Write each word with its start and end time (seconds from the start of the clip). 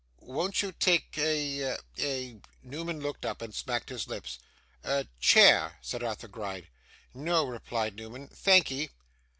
'Won't 0.19 0.63
you 0.63 0.71
take 0.71 1.15
a 1.19 1.77
a' 1.99 2.39
Newman 2.63 3.01
looked 3.01 3.23
up, 3.23 3.39
and 3.39 3.53
smacked 3.53 3.89
his 3.89 4.07
lips.' 4.07 4.39
A 4.83 5.05
chair?' 5.19 5.77
said 5.83 6.01
Arthur 6.01 6.27
Gride. 6.27 6.69
'No,' 7.13 7.45
replied 7.45 7.95
Newman. 7.97 8.27
'Thankee. 8.29 8.89